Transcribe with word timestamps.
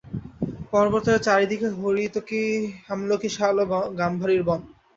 পর্বতের 0.71 1.17
চারি 1.25 1.45
দিকে 1.51 1.67
হরীতকী 1.77 2.43
আমলকী 2.91 3.29
শাল 3.37 3.55
ও 3.63 3.65
গাম্ভারির 3.99 4.43
বন। 4.47 4.59